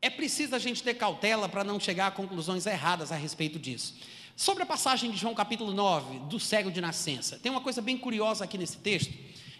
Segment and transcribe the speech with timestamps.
[0.00, 3.94] é preciso a gente ter cautela para não chegar a conclusões erradas a respeito disso.
[4.36, 7.98] Sobre a passagem de João capítulo 9, do cego de nascença, tem uma coisa bem
[7.98, 9.12] curiosa aqui nesse texto,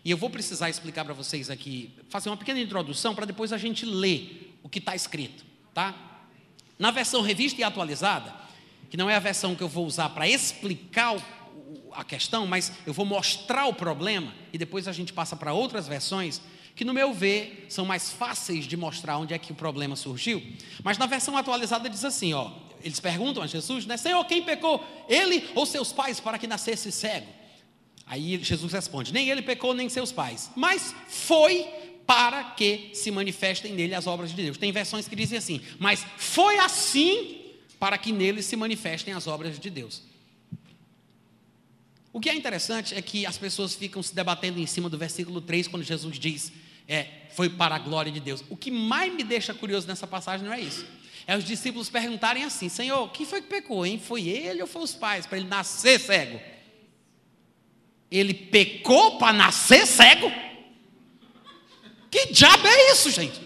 [0.04, 3.58] e eu vou precisar explicar para vocês aqui, fazer uma pequena introdução para depois a
[3.58, 5.94] gente ler o que está escrito, tá?
[6.78, 8.32] Na versão revista e atualizada,
[8.88, 11.16] que não é a versão que eu vou usar para explicar
[11.92, 15.88] a questão, mas eu vou mostrar o problema e depois a gente passa para outras
[15.88, 16.40] versões
[16.78, 20.40] que, no meu ver, são mais fáceis de mostrar onde é que o problema surgiu.
[20.84, 22.52] Mas na versão atualizada diz assim: ó,
[22.84, 24.86] eles perguntam a Jesus, né, Senhor, quem pecou?
[25.08, 27.26] Ele ou seus pais para que nascesse cego?
[28.06, 31.66] Aí Jesus responde: nem ele pecou, nem seus pais, mas foi
[32.06, 34.56] para que se manifestem nele as obras de Deus.
[34.56, 37.40] Tem versões que dizem assim, mas foi assim
[37.80, 40.02] para que nele se manifestem as obras de Deus.
[42.12, 45.40] O que é interessante é que as pessoas ficam se debatendo em cima do versículo
[45.40, 46.52] 3, quando Jesus diz,
[46.88, 48.42] é, foi para a glória de Deus.
[48.48, 50.86] O que mais me deixa curioso nessa passagem não é isso.
[51.26, 54.00] É os discípulos perguntarem assim: Senhor, quem foi que pecou, hein?
[54.02, 56.40] Foi ele ou foi os pais para ele nascer cego?
[58.10, 60.32] Ele pecou para nascer cego?
[62.10, 63.38] Que diabo é isso, gente?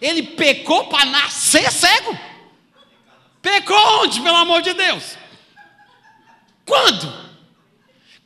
[0.00, 2.18] Ele pecou para nascer cego?
[3.42, 5.18] Pecou onde, pelo amor de Deus?
[6.64, 7.24] Quando?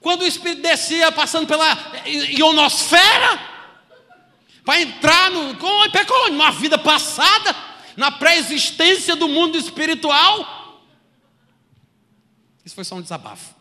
[0.00, 3.47] Quando o Espírito descia passando pela ionosfera?
[4.69, 5.55] Para entrar no.
[6.30, 7.56] Numa vida passada?
[7.97, 10.84] Na pré-existência do mundo espiritual?
[12.62, 13.55] Isso foi só um desabafo.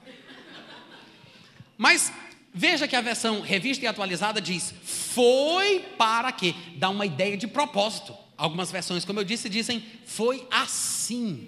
[1.78, 2.12] Mas
[2.54, 6.54] veja que a versão revista e atualizada diz: foi para quê?
[6.76, 8.14] Dá uma ideia de propósito.
[8.36, 11.48] Algumas versões, como eu disse, dizem foi assim.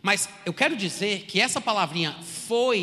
[0.00, 2.16] Mas eu quero dizer que essa palavrinha
[2.48, 2.78] foi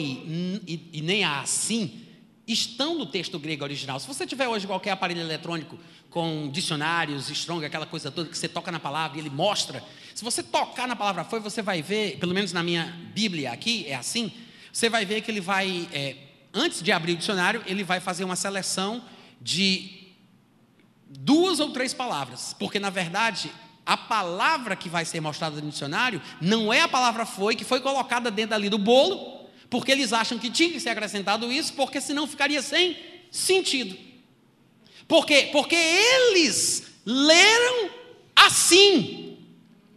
[0.68, 2.09] e, e nem assim
[2.52, 4.00] estão no texto grego original.
[4.00, 5.78] Se você tiver hoje qualquer aparelho eletrônico
[6.10, 9.84] com dicionários, strong, aquela coisa toda que você toca na palavra e ele mostra,
[10.16, 13.86] se você tocar na palavra foi, você vai ver, pelo menos na minha Bíblia aqui
[13.88, 14.32] é assim,
[14.74, 16.16] você vai ver que ele vai é,
[16.54, 19.04] antes de abrir o dicionário, ele vai fazer uma seleção
[19.40, 20.08] de
[21.08, 23.52] duas ou três palavras, porque na verdade
[23.86, 27.80] a palavra que vai ser mostrada no dicionário não é a palavra foi que foi
[27.80, 29.39] colocada dentro ali do bolo,
[29.70, 32.98] porque eles acham que tinha que ser acrescentado isso, porque senão ficaria sem
[33.32, 33.96] sentido.
[35.08, 35.50] Por quê?
[35.52, 37.90] Porque eles leram
[38.36, 39.38] assim.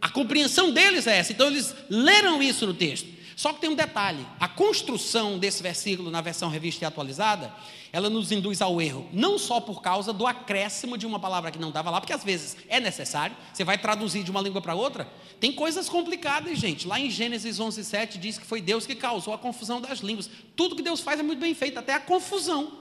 [0.01, 1.31] A compreensão deles é essa.
[1.31, 3.07] Então eles leram isso no texto.
[3.43, 7.53] Só que tem um detalhe: a construção desse versículo na versão revista e atualizada,
[7.91, 11.59] ela nos induz ao erro, não só por causa do acréscimo de uma palavra que
[11.59, 14.73] não estava lá, porque às vezes é necessário, você vai traduzir de uma língua para
[14.73, 15.11] outra,
[15.41, 16.87] tem coisas complicadas, gente.
[16.87, 20.29] Lá em Gênesis 11:7 diz que foi Deus que causou a confusão das línguas.
[20.55, 22.71] Tudo que Deus faz é muito bem feito, até a confusão.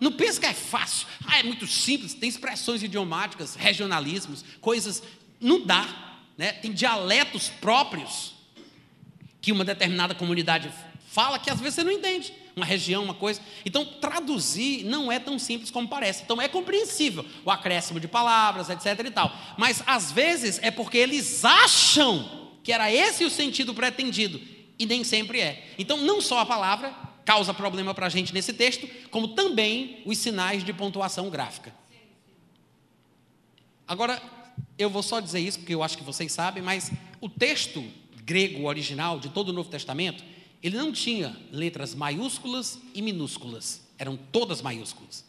[0.00, 1.06] Não pensa que é fácil.
[1.26, 2.14] Ah, é muito simples.
[2.14, 5.02] Tem expressões idiomáticas, regionalismos, coisas.
[5.38, 5.86] Não dá.
[6.38, 6.52] Né?
[6.52, 8.34] Tem dialetos próprios
[9.44, 10.72] que uma determinada comunidade
[11.06, 12.32] fala que às vezes você não entende.
[12.56, 13.42] Uma região, uma coisa.
[13.62, 16.22] Então, traduzir não é tão simples como parece.
[16.22, 19.06] Então, é compreensível o acréscimo de palavras, etc.
[19.06, 19.30] e tal.
[19.58, 24.40] Mas, às vezes, é porque eles acham que era esse o sentido pretendido.
[24.78, 25.74] E nem sempre é.
[25.78, 30.16] Então, não só a palavra causa problema para a gente nesse texto, como também os
[30.16, 31.74] sinais de pontuação gráfica.
[33.86, 34.22] Agora,
[34.78, 36.90] eu vou só dizer isso porque eu acho que vocês sabem, mas
[37.20, 37.84] o texto
[38.24, 40.24] grego original de todo o Novo Testamento,
[40.62, 45.24] ele não tinha letras maiúsculas e minúsculas, eram todas maiúsculas.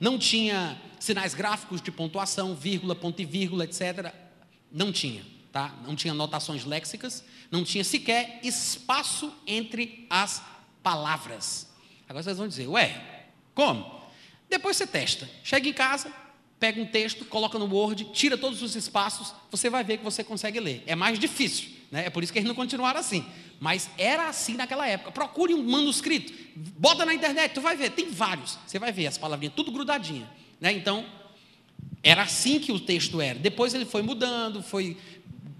[0.00, 4.12] Não tinha sinais gráficos de pontuação, vírgula, ponto e vírgula, etc.
[4.72, 5.74] Não tinha, tá?
[5.86, 10.42] Não tinha notações léxicas, não tinha sequer espaço entre as
[10.82, 11.72] palavras.
[12.08, 14.02] Agora vocês vão dizer, ué, como?
[14.50, 15.30] Depois você testa.
[15.44, 16.12] Chega em casa,
[16.58, 20.24] pega um texto, coloca no Word, tira todos os espaços, você vai ver que você
[20.24, 20.82] consegue ler.
[20.86, 21.70] É mais difícil.
[21.94, 22.06] Né?
[22.06, 23.24] É por isso que eles não continuaram assim.
[23.60, 25.12] Mas era assim naquela época.
[25.12, 26.32] Procure um manuscrito,
[26.76, 28.58] bota na internet, tu vai ver, tem vários.
[28.66, 30.28] Você vai ver as palavrinhas tudo grudadinha.
[30.60, 30.72] Né?
[30.72, 31.06] Então,
[32.02, 33.38] era assim que o texto era.
[33.38, 34.96] Depois ele foi mudando, foi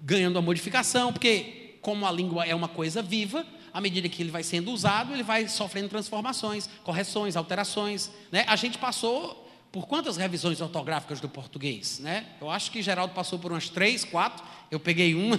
[0.02, 4.32] ganhando a modificação, porque como a língua é uma coisa viva, à medida que ele
[4.32, 8.10] vai sendo usado, ele vai sofrendo transformações, correções, alterações.
[8.32, 8.44] Né?
[8.48, 12.00] A gente passou por quantas revisões ortográficas do português?
[12.00, 12.26] Né?
[12.40, 15.38] Eu acho que Geraldo passou por umas três, quatro, eu peguei uma.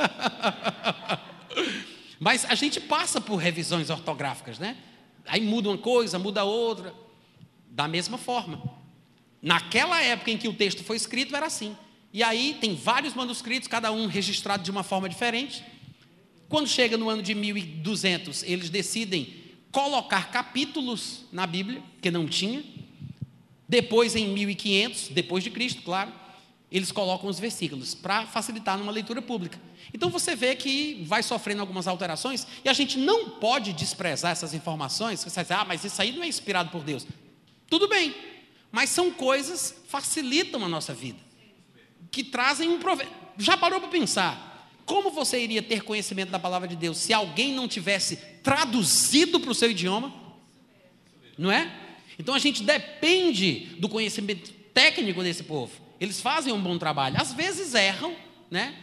[2.18, 4.76] Mas a gente passa por revisões ortográficas, né?
[5.26, 6.94] Aí muda uma coisa, muda outra.
[7.70, 8.62] Da mesma forma.
[9.40, 11.76] Naquela época em que o texto foi escrito, era assim.
[12.12, 15.64] E aí tem vários manuscritos, cada um registrado de uma forma diferente.
[16.48, 19.34] Quando chega no ano de 1200, eles decidem
[19.70, 22.64] colocar capítulos na Bíblia, que não tinha.
[23.68, 26.12] Depois, em 1500, depois de Cristo, claro,
[26.70, 29.58] eles colocam os versículos para facilitar numa leitura pública.
[29.92, 34.54] Então você vê que vai sofrendo algumas alterações e a gente não pode desprezar essas
[34.54, 35.22] informações.
[35.22, 37.04] Você vai dizer, ah, mas isso aí não é inspirado por Deus.
[37.68, 38.14] Tudo bem,
[38.70, 41.18] mas são coisas que facilitam a nossa vida,
[42.10, 43.12] que trazem um proveito.
[43.36, 44.70] Já parou para pensar?
[44.86, 49.50] Como você iria ter conhecimento da palavra de Deus se alguém não tivesse traduzido para
[49.50, 50.12] o seu idioma?
[51.36, 51.72] Não é?
[52.18, 55.89] Então a gente depende do conhecimento técnico desse povo.
[56.00, 57.20] Eles fazem um bom trabalho.
[57.20, 58.16] Às vezes erram,
[58.50, 58.74] né?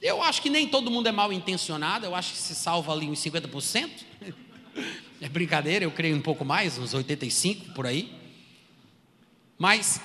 [0.00, 3.08] Eu acho que nem todo mundo é mal intencionado, eu acho que se salva ali
[3.08, 3.90] uns 50%.
[5.20, 8.12] É brincadeira, eu creio um pouco mais, uns 85 por aí.
[9.58, 10.00] Mas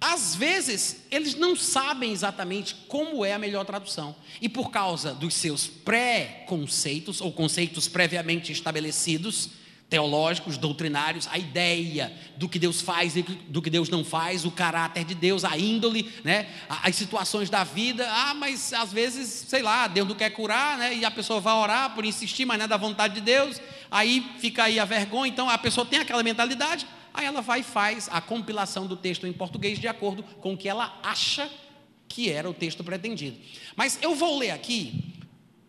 [0.00, 4.14] às vezes, eles não sabem exatamente como é a melhor tradução.
[4.40, 9.50] E por causa dos seus pré-conceitos, ou conceitos previamente estabelecidos,
[9.94, 14.50] teológicos, doutrinários, a ideia do que Deus faz e do que Deus não faz, o
[14.50, 16.48] caráter de Deus, a índole, né?
[16.68, 18.04] as situações da vida.
[18.10, 20.96] Ah, mas às vezes, sei lá, Deus não quer curar, né?
[20.96, 23.60] e a pessoa vai orar por insistir, mas não é da vontade de Deus.
[23.88, 25.30] Aí fica aí a vergonha.
[25.30, 26.88] Então a pessoa tem aquela mentalidade.
[27.12, 30.56] Aí ela vai e faz a compilação do texto em português de acordo com o
[30.56, 31.48] que ela acha
[32.08, 33.36] que era o texto pretendido.
[33.76, 35.13] Mas eu vou ler aqui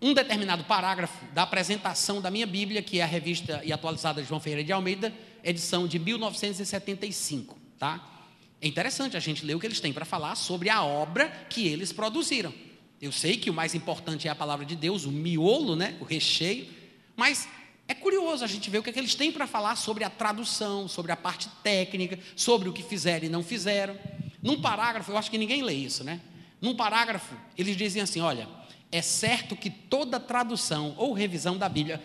[0.05, 4.27] um determinado parágrafo da apresentação da minha Bíblia, que é a revista e atualizada de
[4.27, 5.11] João Ferreira de Almeida,
[5.43, 8.23] edição de 1975, tá?
[8.61, 11.67] É interessante a gente ler o que eles têm para falar sobre a obra que
[11.67, 12.53] eles produziram.
[13.01, 16.03] Eu sei que o mais importante é a palavra de Deus, o miolo, né, o
[16.03, 16.67] recheio,
[17.15, 17.47] mas
[17.87, 20.09] é curioso a gente ver o que, é que eles têm para falar sobre a
[20.09, 23.97] tradução, sobre a parte técnica, sobre o que fizeram e não fizeram.
[24.39, 26.21] Num parágrafo, eu acho que ninguém lê isso, né?
[26.61, 28.47] Num parágrafo, eles dizem assim: olha,
[28.91, 32.01] é certo que toda tradução ou revisão da Bíblia,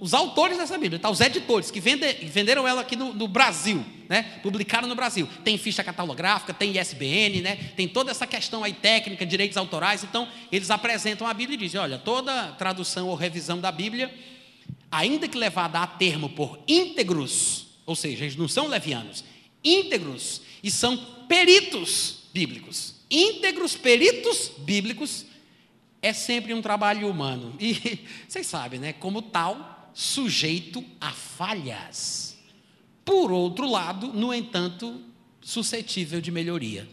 [0.00, 3.84] os autores dessa Bíblia, tá, os editores que vende, venderam ela aqui no, no, Brasil,
[4.08, 4.40] né?
[4.42, 7.56] publicaram no Brasil, tem ficha catalográfica, tem ISBN, né?
[7.76, 11.80] tem toda essa questão aí técnica, direitos autorais, então eles apresentam a Bíblia e dizem:
[11.80, 14.12] olha, toda tradução ou revisão da Bíblia
[14.90, 19.24] ainda que levada a termo por íntegros, ou seja, eles não são levianos,
[19.62, 20.96] íntegros e são
[21.28, 22.94] peritos bíblicos.
[23.10, 25.24] Íntegros, peritos bíblicos
[26.00, 27.54] é sempre um trabalho humano.
[27.60, 28.92] E vocês sabem, né?
[28.92, 32.38] Como tal, sujeito a falhas.
[33.04, 35.02] Por outro lado, no entanto,
[35.40, 36.88] suscetível de melhoria.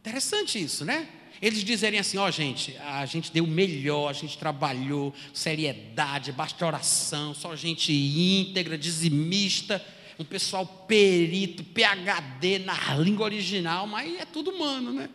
[0.00, 1.08] Interessante isso, né?
[1.40, 6.32] Eles dizerem assim: ó, oh, gente, a gente deu o melhor, a gente trabalhou, seriedade,
[6.32, 9.84] basta oração, só gente íntegra, dizimista,
[10.18, 15.10] um pessoal perito, PHD na língua original, mas é tudo humano, né?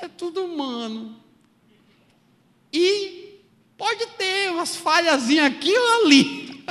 [0.00, 1.20] É tudo humano.
[2.72, 3.40] E
[3.76, 6.64] pode ter umas falhazinhas aqui ou ali.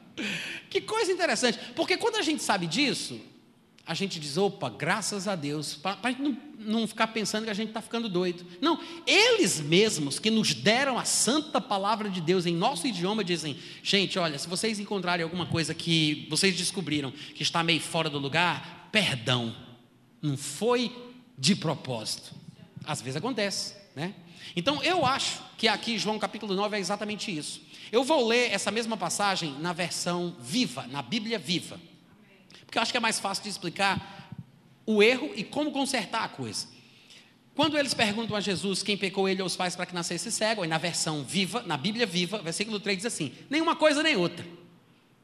[0.70, 3.20] que coisa interessante, porque quando a gente sabe disso,
[3.90, 7.70] a gente diz, opa, graças a Deus, para não, não ficar pensando que a gente
[7.70, 8.46] está ficando doido.
[8.60, 13.58] Não, eles mesmos que nos deram a santa palavra de Deus em nosso idioma dizem,
[13.82, 18.20] gente, olha, se vocês encontrarem alguma coisa que vocês descobriram que está meio fora do
[18.20, 19.56] lugar, perdão,
[20.22, 20.94] não foi
[21.36, 22.32] de propósito.
[22.90, 24.12] Às vezes acontece, né?
[24.56, 27.62] Então eu acho que aqui João capítulo 9 é exatamente isso.
[27.92, 31.80] Eu vou ler essa mesma passagem na versão viva, na Bíblia viva.
[32.66, 34.28] Porque eu acho que é mais fácil de explicar
[34.84, 36.66] o erro e como consertar a coisa.
[37.54, 40.62] Quando eles perguntam a Jesus quem pecou ele ou os pais para que nascesse cego,
[40.64, 44.44] aí na versão viva, na Bíblia viva, versículo 3 diz assim: nenhuma coisa nem outra.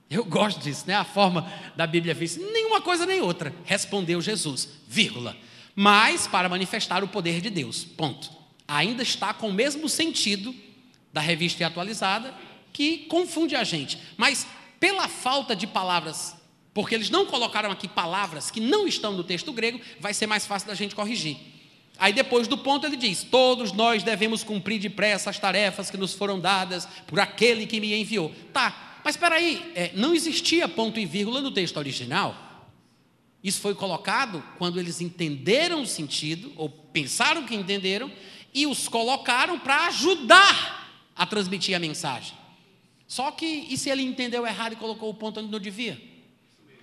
[0.08, 0.94] Eu gosto disso, né?
[0.94, 3.52] A forma da Bíblia diz: nenhuma coisa nem outra.
[3.64, 5.36] Respondeu Jesus, vírgula.
[5.76, 7.84] Mas para manifestar o poder de Deus.
[7.84, 8.30] Ponto.
[8.66, 10.52] Ainda está com o mesmo sentido
[11.12, 12.34] da revista atualizada
[12.72, 13.98] que confunde a gente.
[14.16, 14.46] Mas
[14.80, 16.34] pela falta de palavras
[16.76, 20.44] porque eles não colocaram aqui palavras que não estão no texto grego, vai ser mais
[20.44, 21.38] fácil da gente corrigir.
[21.98, 26.12] Aí depois do ponto ele diz: Todos nós devemos cumprir depressa as tarefas que nos
[26.12, 28.30] foram dadas por aquele que me enviou.
[28.52, 32.36] Tá, mas espera aí, é, não existia ponto e vírgula no texto original.
[33.46, 38.10] Isso foi colocado quando eles entenderam o sentido, ou pensaram que entenderam,
[38.52, 42.36] e os colocaram para ajudar a transmitir a mensagem.
[43.06, 45.96] Só que, e se ele entendeu errado e colocou o ponto onde não devia?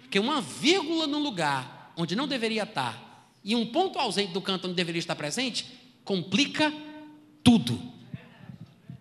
[0.04, 4.68] Porque uma vírgula num lugar onde não deveria estar e um ponto ausente do canto
[4.68, 5.66] onde deveria estar presente
[6.06, 6.74] complica
[7.44, 7.78] tudo.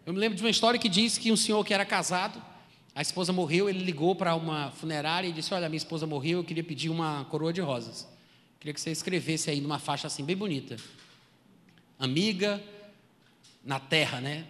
[0.04, 2.42] Eu me lembro de uma história que diz que um senhor que era casado,
[2.94, 6.44] a esposa morreu, ele ligou para uma funerária e disse: Olha, minha esposa morreu, eu
[6.44, 8.06] queria pedir uma coroa de rosas.
[8.60, 10.76] Queria que você escrevesse aí numa faixa assim, bem bonita.
[11.98, 12.62] Amiga
[13.64, 14.44] na terra, né?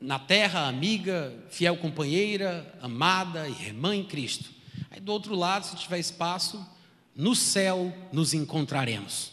[0.00, 4.50] Na terra, amiga, fiel companheira, amada, irmã em Cristo.
[4.90, 6.66] Aí do outro lado, se tiver espaço,
[7.14, 9.32] no céu nos encontraremos.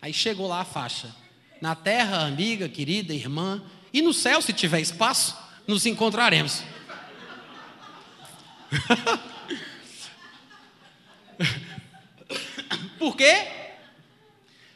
[0.00, 1.14] Aí chegou lá a faixa.
[1.60, 6.62] Na terra, amiga, querida, irmã, e no céu, se tiver espaço, nos encontraremos.
[12.98, 13.46] Por quê?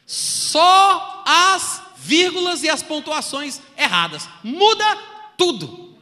[0.05, 4.27] Só as vírgulas e as pontuações erradas.
[4.43, 4.85] Muda
[5.37, 5.97] tudo.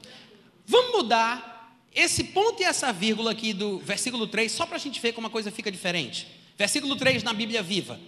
[0.66, 5.02] Vamos mudar esse ponto e essa vírgula aqui do versículo 3, só para a gente
[5.02, 6.28] ver como a coisa fica diferente.
[6.58, 8.00] Versículo 3 na Bíblia Viva.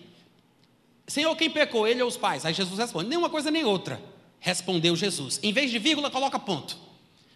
[1.07, 2.45] Senhor, quem pecou, ele ou os pais?
[2.45, 4.01] Aí Jesus responde: nenhuma coisa nem outra.
[4.39, 5.39] Respondeu Jesus.
[5.41, 6.88] Em vez de vírgula, coloca ponto.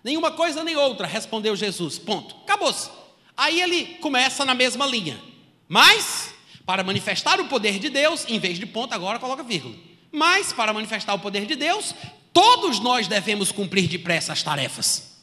[0.04, 1.98] Nenhuma coisa nem outra, respondeu Jesus.
[1.98, 2.36] Ponto.
[2.44, 2.90] Acabou-se.
[3.36, 5.20] Aí ele começa na mesma linha.
[5.68, 6.34] Mas,
[6.66, 9.76] para manifestar o poder de Deus, em vez de ponto, agora coloca vírgula.
[10.12, 11.96] Mas, para manifestar o poder de Deus,
[12.32, 15.22] todos nós devemos cumprir depressa as tarefas.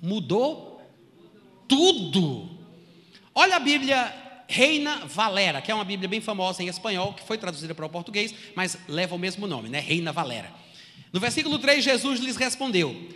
[0.00, 0.80] Mudou
[1.66, 2.50] tudo.
[3.34, 4.14] Olha a Bíblia
[4.46, 7.88] Reina Valera, que é uma Bíblia bem famosa em espanhol, que foi traduzida para o
[7.88, 9.80] português, mas leva o mesmo nome, né?
[9.80, 10.52] Reina Valera.
[11.12, 13.08] No versículo 3, Jesus lhes respondeu: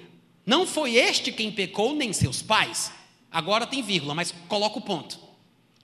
[0.48, 2.90] Não foi este quem pecou, nem seus pais.
[3.30, 5.20] Agora tem vírgula, mas coloca o ponto.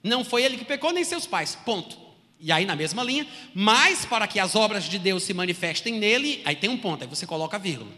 [0.01, 1.55] Não foi ele que pecou, nem seus pais.
[1.55, 1.95] Ponto.
[2.39, 6.41] E aí, na mesma linha, mas para que as obras de Deus se manifestem nele,
[6.43, 7.91] aí tem um ponto, aí você coloca vírgula.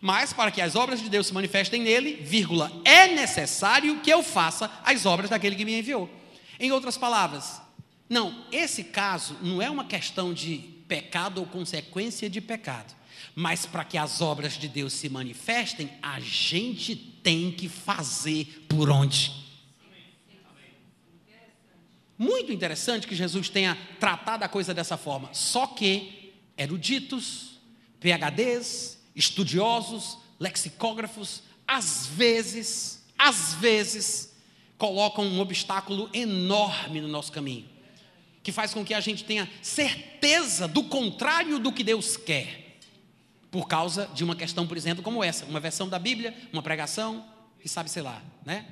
[0.00, 4.22] Mas para que as obras de Deus se manifestem nele, vírgula, é necessário que eu
[4.22, 6.08] faça as obras daquele que me enviou.
[6.58, 7.60] Em outras palavras,
[8.08, 10.56] não, esse caso não é uma questão de
[10.88, 12.94] pecado ou consequência de pecado,
[13.34, 18.90] mas para que as obras de Deus se manifestem, a gente tem que fazer por
[18.90, 19.44] onde.
[22.16, 27.58] Muito interessante que Jesus tenha tratado a coisa dessa forma, só que eruditos,
[28.00, 34.34] PHDs, estudiosos, lexicógrafos, às vezes, às vezes,
[34.78, 37.68] colocam um obstáculo enorme no nosso caminho,
[38.42, 42.63] que faz com que a gente tenha certeza do contrário do que Deus quer,
[43.54, 47.24] por causa de uma questão, por exemplo, como essa, uma versão da Bíblia, uma pregação,
[47.64, 48.66] e sabe, sei lá, né?